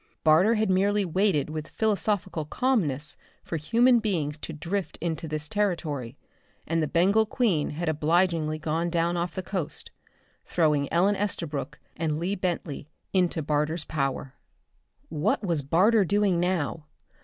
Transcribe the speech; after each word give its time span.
Barter 0.23 0.55
had 0.55 0.71
merely 0.71 1.05
waited 1.05 1.51
with 1.51 1.67
philosophic 1.67 2.33
calmness 2.49 3.17
for 3.43 3.57
human 3.57 3.99
beings 3.99 4.35
to 4.39 4.51
drift 4.51 4.97
into 4.99 5.27
this 5.27 5.47
territory 5.47 6.17
and 6.65 6.81
the 6.81 6.87
Bengal 6.87 7.27
Queen 7.27 7.69
had 7.69 7.87
obligingly 7.87 8.57
gone 8.57 8.89
down 8.89 9.15
off 9.15 9.35
the 9.35 9.43
coast, 9.43 9.91
throwing 10.43 10.91
Ellen 10.91 11.15
Estabrook 11.15 11.77
and 11.95 12.17
Lee 12.17 12.33
Bentley 12.33 12.89
into 13.13 13.43
Barter's 13.43 13.85
power. 13.85 14.33
What 15.09 15.43
was 15.45 15.61
Barter 15.61 16.03
doing 16.03 16.39
now? 16.39 16.87